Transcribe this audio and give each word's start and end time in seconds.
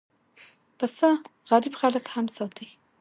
پسه 0.77 1.09
غریب 1.49 1.73
خلک 1.81 2.05
هم 2.15 2.25
ساتي. 2.35 2.67